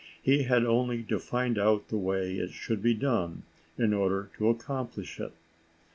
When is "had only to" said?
0.45-1.19